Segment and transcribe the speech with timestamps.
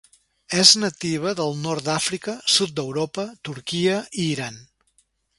[0.59, 4.57] És nativa del nord d'Àfrica, sud d'Europa, Turquia i Iran.